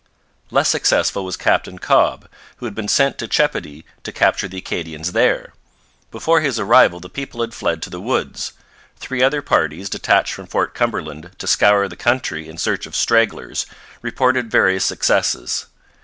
[0.49, 5.11] Less successful was Captain Cobb, who had been sent to Chepody to capture the Acadians
[5.11, 5.53] there.
[6.09, 8.53] Before his arrival the people had fled to the woods.
[8.97, 13.67] Three other parties, detached from Fort Cumberland to scour the country in search of stragglers,
[14.01, 15.67] reported various successes.